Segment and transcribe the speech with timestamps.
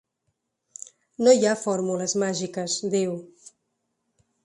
[1.27, 3.17] No hi ha fórmules màgiques, diu.